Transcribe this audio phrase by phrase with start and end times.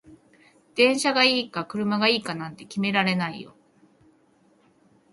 [0.73, 3.55] 電車がいいか車がいいかなんて決められないよ